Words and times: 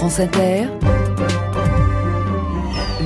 France 0.00 0.20
Inter, 0.20 0.66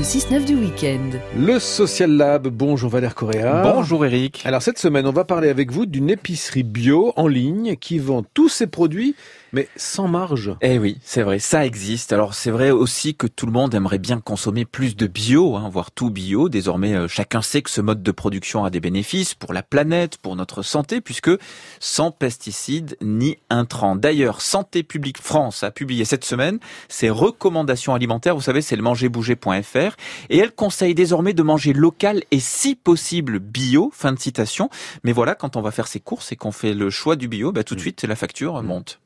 6-9 0.04 0.44
du 0.44 0.54
week-end. 0.54 1.18
Le 1.34 1.58
Social 1.58 2.10
Lab, 2.10 2.48
bonjour 2.48 2.90
Valère 2.90 3.14
Correa. 3.14 3.62
Bonjour 3.62 4.04
Eric. 4.04 4.42
Alors 4.44 4.60
cette 4.60 4.78
semaine, 4.78 5.06
on 5.06 5.12
va 5.12 5.24
parler 5.24 5.48
avec 5.48 5.72
vous 5.72 5.86
d'une 5.86 6.10
épicerie 6.10 6.62
bio 6.62 7.14
en 7.16 7.26
ligne 7.26 7.76
qui 7.76 7.98
vend 7.98 8.22
tous 8.34 8.50
ses 8.50 8.66
produits 8.66 9.16
mais 9.54 9.68
sans 9.76 10.08
marge. 10.08 10.52
Eh 10.62 10.78
oui, 10.80 10.98
c'est 11.04 11.22
vrai, 11.22 11.38
ça 11.38 11.64
existe. 11.64 12.12
Alors 12.12 12.34
c'est 12.34 12.50
vrai 12.50 12.72
aussi 12.72 13.14
que 13.14 13.28
tout 13.28 13.46
le 13.46 13.52
monde 13.52 13.72
aimerait 13.72 14.00
bien 14.00 14.20
consommer 14.20 14.64
plus 14.64 14.96
de 14.96 15.06
bio, 15.06 15.54
hein, 15.54 15.70
voire 15.72 15.92
tout 15.92 16.10
bio. 16.10 16.48
Désormais, 16.48 16.94
euh, 16.94 17.06
chacun 17.06 17.40
sait 17.40 17.62
que 17.62 17.70
ce 17.70 17.80
mode 17.80 18.02
de 18.02 18.10
production 18.10 18.64
a 18.64 18.70
des 18.70 18.80
bénéfices 18.80 19.34
pour 19.34 19.52
la 19.52 19.62
planète, 19.62 20.18
pour 20.18 20.34
notre 20.34 20.62
santé, 20.62 21.00
puisque 21.00 21.30
sans 21.78 22.10
pesticides 22.10 22.96
ni 23.00 23.38
intrants. 23.48 23.94
D'ailleurs, 23.94 24.40
Santé 24.40 24.82
publique 24.82 25.18
France 25.18 25.62
a 25.62 25.70
publié 25.70 26.04
cette 26.04 26.24
semaine 26.24 26.58
ses 26.88 27.08
recommandations 27.08 27.94
alimentaires. 27.94 28.34
Vous 28.34 28.42
savez, 28.42 28.60
c'est 28.60 28.76
le 28.76 28.82
mangerbouger.fr 28.82 29.93
et 30.30 30.38
elle 30.38 30.52
conseille 30.52 30.94
désormais 30.94 31.32
de 31.32 31.42
manger 31.42 31.72
local 31.72 32.22
et 32.30 32.40
si 32.40 32.74
possible 32.74 33.38
bio. 33.38 33.90
Fin 33.94 34.12
de 34.12 34.18
citation. 34.18 34.70
Mais 35.02 35.12
voilà, 35.12 35.34
quand 35.34 35.56
on 35.56 35.62
va 35.62 35.70
faire 35.70 35.86
ses 35.86 36.00
courses 36.00 36.32
et 36.32 36.36
qu'on 36.36 36.52
fait 36.52 36.74
le 36.74 36.90
choix 36.90 37.16
du 37.16 37.28
bio, 37.28 37.52
bah, 37.52 37.64
tout 37.64 37.74
de 37.74 37.80
mm. 37.80 37.82
suite 37.82 38.04
la 38.04 38.16
facture 38.16 38.62
monte. 38.62 39.00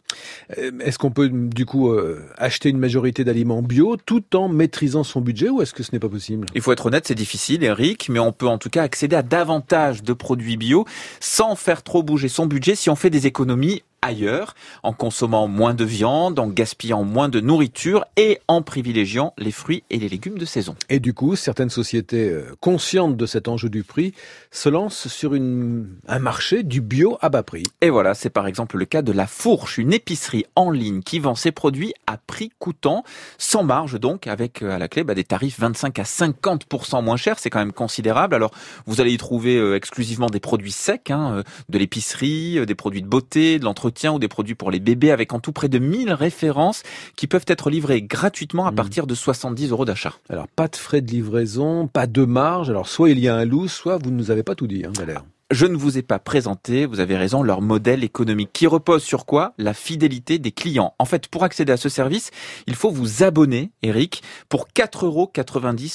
Euh, 0.56 0.70
est-ce 0.80 0.98
qu'on 0.98 1.10
peut 1.10 1.28
du 1.28 1.66
coup 1.66 1.90
euh, 1.90 2.24
acheter 2.36 2.70
une 2.70 2.78
majorité 2.78 3.24
d'aliments 3.24 3.62
bio 3.62 3.96
tout 3.96 4.36
en 4.36 4.48
maîtrisant 4.48 5.04
son 5.04 5.20
budget 5.20 5.48
ou 5.48 5.60
est-ce 5.60 5.74
que 5.74 5.82
ce 5.82 5.92
n'est 5.92 5.98
pas 5.98 6.08
possible? 6.08 6.46
Il 6.54 6.62
faut 6.62 6.72
être 6.72 6.86
honnête, 6.86 7.06
c'est 7.06 7.14
difficile, 7.14 7.62
Eric, 7.62 8.08
mais 8.08 8.18
on 8.18 8.32
peut 8.32 8.48
en 8.48 8.58
tout 8.58 8.70
cas 8.70 8.82
accéder 8.82 9.16
à 9.16 9.22
davantage 9.22 10.02
de 10.02 10.12
produits 10.12 10.56
bio 10.56 10.86
sans 11.20 11.56
faire 11.56 11.82
trop 11.82 12.02
bouger 12.02 12.28
son 12.28 12.46
budget 12.46 12.74
si 12.74 12.90
on 12.90 12.96
fait 12.96 13.10
des 13.10 13.26
économies 13.26 13.82
ailleurs, 14.08 14.54
en 14.82 14.94
consommant 14.94 15.48
moins 15.48 15.74
de 15.74 15.84
viande, 15.84 16.38
en 16.38 16.48
gaspillant 16.48 17.04
moins 17.04 17.28
de 17.28 17.40
nourriture 17.40 18.06
et 18.16 18.40
en 18.48 18.62
privilégiant 18.62 19.34
les 19.36 19.52
fruits 19.52 19.84
et 19.90 19.98
les 19.98 20.08
légumes 20.08 20.38
de 20.38 20.46
saison. 20.46 20.76
Et 20.88 20.98
du 20.98 21.12
coup, 21.12 21.36
certaines 21.36 21.68
sociétés 21.68 22.30
euh, 22.30 22.56
conscientes 22.60 23.18
de 23.18 23.26
cet 23.26 23.48
enjeu 23.48 23.68
du 23.68 23.82
prix 23.82 24.14
se 24.50 24.70
lancent 24.70 25.08
sur 25.08 25.34
une, 25.34 25.88
un 26.08 26.18
marché 26.18 26.62
du 26.62 26.80
bio 26.80 27.18
à 27.20 27.28
bas 27.28 27.42
prix. 27.42 27.64
Et 27.82 27.90
voilà, 27.90 28.14
c'est 28.14 28.30
par 28.30 28.46
exemple 28.46 28.78
le 28.78 28.86
cas 28.86 29.02
de 29.02 29.12
La 29.12 29.26
Fourche, 29.26 29.76
une 29.76 29.92
épicerie 29.92 30.46
en 30.56 30.70
ligne 30.70 31.02
qui 31.02 31.18
vend 31.18 31.34
ses 31.34 31.52
produits 31.52 31.92
à 32.06 32.16
prix 32.16 32.50
coûtant, 32.58 33.04
sans 33.36 33.62
marge 33.62 34.00
donc, 34.00 34.26
avec 34.26 34.62
euh, 34.62 34.70
à 34.70 34.78
la 34.78 34.88
clé 34.88 35.04
bah, 35.04 35.14
des 35.14 35.24
tarifs 35.24 35.60
25 35.60 35.98
à 35.98 36.04
50% 36.04 37.04
moins 37.04 37.18
chers, 37.18 37.38
c'est 37.38 37.50
quand 37.50 37.58
même 37.58 37.72
considérable. 37.72 38.34
Alors, 38.34 38.52
vous 38.86 39.02
allez 39.02 39.12
y 39.12 39.18
trouver 39.18 39.58
euh, 39.58 39.76
exclusivement 39.76 40.28
des 40.28 40.40
produits 40.40 40.72
secs, 40.72 41.10
hein, 41.10 41.42
de 41.68 41.78
l'épicerie, 41.78 42.64
des 42.64 42.74
produits 42.74 43.02
de 43.02 43.06
beauté, 43.06 43.58
de 43.58 43.64
ou 44.06 44.18
des 44.18 44.28
produits 44.28 44.54
pour 44.54 44.70
les 44.70 44.80
bébés 44.80 45.10
avec 45.10 45.32
en 45.32 45.40
tout 45.40 45.52
près 45.52 45.68
de 45.68 45.78
1000 45.78 46.12
références 46.12 46.82
qui 47.16 47.26
peuvent 47.26 47.44
être 47.48 47.70
livrées 47.70 48.02
gratuitement 48.02 48.66
à 48.66 48.70
mmh. 48.70 48.76
partir 48.76 49.06
de 49.06 49.14
70 49.14 49.70
euros 49.70 49.84
d'achat. 49.84 50.14
Alors 50.28 50.48
pas 50.48 50.68
de 50.68 50.76
frais 50.76 51.00
de 51.00 51.10
livraison, 51.10 51.88
pas 51.88 52.06
de 52.06 52.24
marge. 52.24 52.70
Alors 52.70 52.88
soit 52.88 53.10
il 53.10 53.18
y 53.18 53.28
a 53.28 53.34
un 53.34 53.44
loup, 53.44 53.68
soit 53.68 53.98
vous 53.98 54.10
ne 54.10 54.16
nous 54.16 54.30
avez 54.30 54.42
pas 54.42 54.54
tout 54.54 54.66
dit, 54.66 54.84
hein, 54.84 54.92
Valère. 54.96 55.24
Je 55.50 55.64
ne 55.64 55.76
vous 55.76 55.96
ai 55.96 56.02
pas 56.02 56.18
présenté, 56.18 56.84
vous 56.84 57.00
avez 57.00 57.16
raison, 57.16 57.42
leur 57.42 57.62
modèle 57.62 58.04
économique 58.04 58.50
qui 58.52 58.66
repose 58.66 59.02
sur 59.02 59.24
quoi? 59.24 59.54
La 59.56 59.72
fidélité 59.72 60.38
des 60.38 60.52
clients. 60.52 60.92
En 60.98 61.06
fait, 61.06 61.26
pour 61.28 61.42
accéder 61.42 61.72
à 61.72 61.78
ce 61.78 61.88
service, 61.88 62.30
il 62.66 62.74
faut 62.74 62.90
vous 62.90 63.22
abonner, 63.22 63.70
Eric, 63.82 64.22
pour 64.50 64.68
4,90 64.68 65.04
euros 65.06 65.32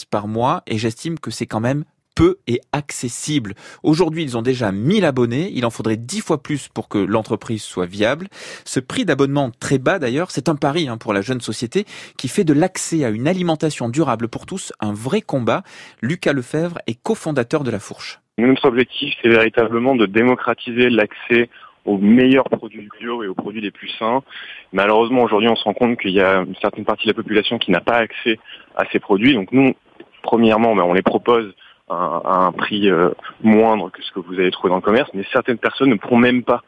par 0.10 0.28
mois 0.28 0.64
et 0.66 0.80
j'estime 0.80 1.20
que 1.20 1.30
c'est 1.30 1.46
quand 1.46 1.60
même 1.60 1.84
peu 2.16 2.38
et 2.48 2.62
accessible. 2.72 3.54
Aujourd'hui, 3.84 4.24
ils 4.24 4.38
ont 4.38 4.42
déjà 4.42 4.72
1000 4.72 5.06
abonnés. 5.06 5.52
Il 5.54 5.66
en 5.66 5.70
faudrait 5.70 5.98
10 5.98 6.22
fois 6.22 6.42
plus 6.42 6.68
pour 6.68 6.90
que 6.90 6.98
l'entreprise 6.98 7.64
soit 7.64 7.86
viable. 7.86 8.28
Ce 8.66 8.80
prix 8.80 9.06
d'abonnement 9.06 9.52
très 9.60 9.80
bas 9.80 10.00
d'ailleurs, 10.00 10.32
c'est 10.32 10.50
un 10.50 10.56
pari 10.56 10.88
hein, 10.88 10.98
pour 10.98 11.14
la 11.14 11.22
jeune 11.22 11.42
société 11.42 11.86
qui 12.18 12.28
fait 12.28 12.44
de 12.44 12.54
l'accès 12.54 13.04
à 13.04 13.10
une 13.10 13.28
alimentation 13.28 13.90
durable 13.90 14.28
pour 14.28 14.46
tous 14.46 14.74
un 14.80 14.94
vrai 14.94 15.22
combat. 15.22 15.64
Lucas 16.02 16.34
Lefebvre 16.34 16.80
est 16.88 17.02
cofondateur 17.02 17.64
de 17.64 17.72
La 17.72 17.80
Fourche. 17.80 18.20
Notre 18.38 18.66
objectif, 18.66 19.14
c'est 19.22 19.30
véritablement 19.30 19.96
de 19.96 20.08
démocratiser 20.08 20.90
l'accès 20.90 21.50
aux 21.86 21.98
meilleurs 21.98 22.50
produits 22.50 22.90
bio 23.00 23.24
et 23.24 23.28
aux 23.28 23.36
produits 23.36 23.62
les 23.62 23.72
plus 23.72 23.90
sains. 24.00 24.24
Malheureusement, 24.72 25.22
aujourd'hui, 25.22 25.50
on 25.50 25.56
se 25.56 25.64
rend 25.64 25.74
compte 25.74 26.00
qu'il 26.00 26.12
y 26.12 26.22
a 26.22 26.38
une 26.38 26.56
certaine 26.56 26.86
partie 26.86 27.06
de 27.06 27.12
la 27.12 27.16
population 27.16 27.60
qui 27.60 27.72
n'a 27.72 27.82
pas 27.82 27.98
accès 27.98 28.40
à 28.76 28.86
ces 28.92 29.00
produits. 29.00 29.34
Donc 29.34 29.52
nous, 29.52 29.74
premièrement, 30.22 30.76
ben, 30.76 30.84
on 30.84 30.94
les 30.94 31.02
propose 31.02 31.54
à 31.90 32.46
un 32.46 32.52
prix 32.52 32.90
euh, 32.90 33.10
moindre 33.42 33.90
que 33.90 34.02
ce 34.02 34.12
que 34.12 34.20
vous 34.20 34.34
allez 34.36 34.52
trouver 34.52 34.70
dans 34.70 34.78
le 34.78 34.82
commerce, 34.82 35.10
mais 35.14 35.26
certaines 35.32 35.58
personnes 35.58 35.90
ne 35.90 35.96
pourront 35.96 36.18
même 36.18 36.44
pas 36.44 36.62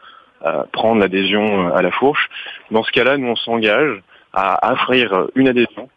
euh, 0.46 0.64
prendre 0.72 1.00
l'adhésion 1.00 1.68
euh, 1.68 1.76
à 1.76 1.82
la 1.82 1.92
fourche. 1.92 2.30
Dans 2.72 2.84
ce 2.84 2.92
cas-là, 2.92 3.18
nous 3.18 3.28
on 3.28 3.36
s'engage 3.36 4.02
à 4.34 4.74
offrir 4.74 5.28
une 5.36 5.48
adhésion 5.48 5.90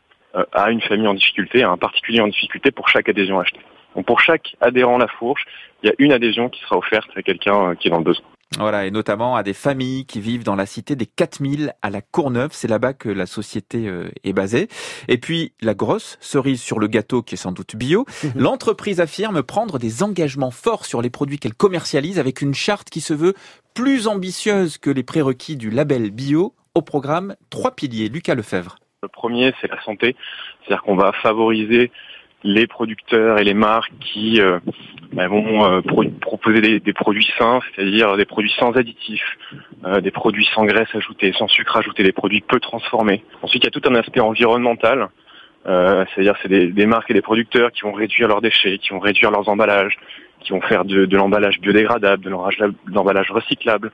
à 0.52 0.70
une 0.70 0.80
famille 0.82 1.08
en 1.08 1.14
difficulté, 1.14 1.64
à 1.64 1.70
un 1.70 1.76
particulier 1.76 2.20
en 2.20 2.28
difficulté 2.28 2.70
pour 2.70 2.88
chaque 2.88 3.08
adhésion 3.08 3.40
achetée. 3.40 3.60
Donc 3.96 4.06
pour 4.06 4.20
chaque 4.20 4.54
adhérent 4.60 4.96
à 4.96 5.00
la 5.00 5.08
fourche, 5.08 5.44
il 5.82 5.88
y 5.88 5.90
a 5.90 5.94
une 5.98 6.12
adhésion 6.12 6.48
qui 6.48 6.60
sera 6.60 6.76
offerte 6.76 7.08
à 7.16 7.22
quelqu'un 7.22 7.74
qui 7.74 7.88
est 7.88 7.90
dans 7.90 7.98
le 7.98 8.04
besoin. 8.04 8.24
Voilà, 8.56 8.86
et 8.86 8.90
notamment 8.90 9.36
à 9.36 9.42
des 9.42 9.52
familles 9.52 10.06
qui 10.06 10.20
vivent 10.20 10.42
dans 10.42 10.56
la 10.56 10.64
cité 10.64 10.96
des 10.96 11.04
4000 11.04 11.74
à 11.82 11.90
la 11.90 12.00
Courneuve. 12.00 12.50
C'est 12.52 12.68
là-bas 12.68 12.94
que 12.94 13.10
la 13.10 13.26
société 13.26 13.86
euh, 13.86 14.08
est 14.24 14.32
basée. 14.32 14.68
Et 15.06 15.18
puis, 15.18 15.52
la 15.60 15.74
grosse 15.74 16.16
cerise 16.20 16.62
sur 16.62 16.78
le 16.78 16.86
gâteau, 16.86 17.22
qui 17.22 17.34
est 17.34 17.38
sans 17.38 17.52
doute 17.52 17.76
bio, 17.76 18.06
mhm. 18.24 18.32
l'entreprise 18.36 19.00
affirme 19.00 19.42
prendre 19.42 19.78
des 19.78 20.02
engagements 20.02 20.50
forts 20.50 20.86
sur 20.86 21.02
les 21.02 21.10
produits 21.10 21.38
qu'elle 21.38 21.54
commercialise 21.54 22.18
avec 22.18 22.40
une 22.40 22.54
charte 22.54 22.88
qui 22.88 23.02
se 23.02 23.12
veut 23.12 23.34
plus 23.74 24.08
ambitieuse 24.08 24.78
que 24.78 24.90
les 24.90 25.02
prérequis 25.02 25.56
du 25.56 25.70
label 25.70 26.10
bio. 26.10 26.54
Au 26.74 26.82
programme, 26.82 27.36
trois 27.50 27.72
piliers. 27.72 28.08
Lucas 28.08 28.34
Lefebvre. 28.34 28.76
Le 29.02 29.08
premier, 29.08 29.52
c'est 29.60 29.70
la 29.70 29.80
santé. 29.82 30.16
C'est-à-dire 30.62 30.82
qu'on 30.82 30.96
va 30.96 31.12
favoriser 31.12 31.90
les 32.44 32.66
producteurs 32.66 33.38
et 33.38 33.44
les 33.44 33.54
marques 33.54 33.92
qui 34.00 34.40
euh, 34.40 34.58
bah, 35.18 35.26
vont 35.26 35.64
euh, 35.64 35.80
proposer 36.20 36.78
des, 36.78 36.92
produits 36.92 37.28
sains, 37.36 37.58
c'est-à-dire 37.74 38.16
des 38.16 38.24
produits 38.24 38.54
sans 38.56 38.70
additifs, 38.76 39.36
euh, 39.84 40.00
des 40.00 40.12
produits 40.12 40.48
sans 40.54 40.64
graisse 40.64 40.94
ajoutée, 40.94 41.32
sans 41.32 41.48
sucre 41.48 41.76
ajouté, 41.76 42.04
des 42.04 42.12
produits 42.12 42.40
peu 42.40 42.60
transformés. 42.60 43.24
Ensuite, 43.42 43.64
il 43.64 43.66
y 43.66 43.68
a 43.68 43.72
tout 43.72 43.82
un 43.90 43.96
aspect 43.96 44.20
environnemental, 44.20 45.08
c'est-à-dire 45.64 46.36
c'est 46.40 46.48
des, 46.48 46.86
marques 46.86 47.10
et 47.10 47.14
des 47.14 47.20
producteurs 47.20 47.72
qui 47.72 47.80
vont 47.82 47.92
réduire 47.92 48.28
leurs 48.28 48.40
déchets, 48.40 48.78
qui 48.78 48.90
vont 48.90 49.00
réduire 49.00 49.32
leurs 49.32 49.48
emballages, 49.48 49.98
qui 50.40 50.52
vont 50.52 50.60
faire 50.60 50.84
de, 50.84 51.16
l'emballage 51.16 51.58
biodégradable, 51.58 52.22
de 52.22 52.30
l'emballage 52.94 53.32
recyclable, 53.32 53.90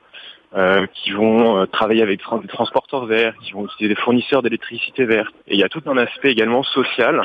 qui 0.93 1.11
vont 1.11 1.65
travailler 1.65 2.03
avec 2.03 2.19
des 2.19 2.47
transporteurs 2.47 3.07
verts, 3.07 3.33
qui 3.41 3.53
vont 3.53 3.65
utiliser 3.65 3.95
des 3.95 3.99
fournisseurs 3.99 4.43
d'électricité 4.43 5.05
verte. 5.05 5.33
Et 5.47 5.55
il 5.55 5.59
y 5.59 5.63
a 5.63 5.69
tout 5.69 5.81
un 5.87 5.97
aspect 5.97 6.31
également 6.31 6.61
social 6.61 7.19
euh, 7.19 7.23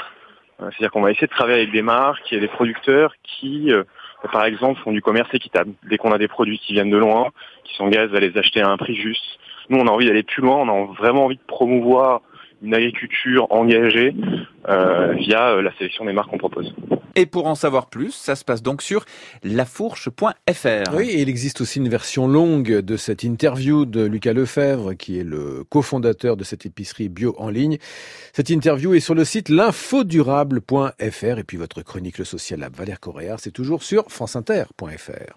c'est-à-dire 0.60 0.90
qu'on 0.90 1.00
va 1.00 1.10
essayer 1.10 1.26
de 1.26 1.32
travailler 1.32 1.58
avec 1.58 1.72
des 1.72 1.82
marques 1.82 2.32
et 2.32 2.40
des 2.40 2.48
producteurs 2.48 3.14
qui, 3.22 3.72
euh, 3.72 3.84
par 4.32 4.44
exemple, 4.44 4.80
font 4.80 4.92
du 4.92 5.02
commerce 5.02 5.32
équitable. 5.32 5.72
Dès 5.88 5.96
qu'on 5.96 6.12
a 6.12 6.18
des 6.18 6.28
produits 6.28 6.58
qui 6.58 6.74
viennent 6.74 6.90
de 6.90 6.96
loin, 6.96 7.30
qui 7.64 7.74
s'engagent 7.76 8.14
à 8.14 8.20
les 8.20 8.36
acheter 8.36 8.60
à 8.60 8.68
un 8.68 8.76
prix 8.76 8.94
juste. 8.94 9.24
Nous, 9.68 9.78
on 9.78 9.86
a 9.86 9.90
envie 9.90 10.06
d'aller 10.06 10.22
plus 10.22 10.42
loin, 10.42 10.56
on 10.56 10.68
a 10.68 10.86
vraiment 10.94 11.26
envie 11.26 11.36
de 11.36 11.42
promouvoir 11.46 12.20
une 12.62 12.74
agriculture 12.74 13.46
engagée 13.50 14.14
euh, 14.68 15.12
via 15.12 15.62
la 15.62 15.72
sélection 15.78 16.04
des 16.04 16.12
marques 16.12 16.30
qu'on 16.30 16.38
propose. 16.38 16.74
Et 17.20 17.26
pour 17.26 17.46
en 17.48 17.54
savoir 17.54 17.90
plus, 17.90 18.12
ça 18.12 18.34
se 18.34 18.46
passe 18.46 18.62
donc 18.62 18.80
sur 18.80 19.04
lafourche.fr. 19.42 20.94
Oui, 20.94 21.10
et 21.10 21.20
il 21.20 21.28
existe 21.28 21.60
aussi 21.60 21.78
une 21.78 21.90
version 21.90 22.26
longue 22.26 22.78
de 22.78 22.96
cette 22.96 23.24
interview 23.24 23.84
de 23.84 24.06
Lucas 24.06 24.32
Lefebvre, 24.32 24.94
qui 24.94 25.18
est 25.18 25.22
le 25.22 25.62
cofondateur 25.68 26.38
de 26.38 26.44
cette 26.44 26.64
épicerie 26.64 27.10
bio 27.10 27.34
en 27.36 27.50
ligne. 27.50 27.76
Cette 28.32 28.48
interview 28.48 28.94
est 28.94 29.00
sur 29.00 29.14
le 29.14 29.26
site 29.26 29.50
l'infodurable.fr 29.50 31.38
et 31.38 31.44
puis 31.44 31.58
votre 31.58 31.82
chronique 31.82 32.16
Le 32.16 32.24
Social 32.24 32.66
Valère 32.74 33.00
Correa, 33.00 33.36
c'est 33.38 33.50
toujours 33.50 33.82
sur 33.82 34.10
franceinter.fr. 34.10 35.28